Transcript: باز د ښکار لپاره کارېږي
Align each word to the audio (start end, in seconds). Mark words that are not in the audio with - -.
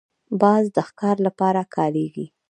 باز 0.41 0.63
د 0.75 0.77
ښکار 0.87 1.17
لپاره 1.27 1.61
کارېږي 1.75 2.25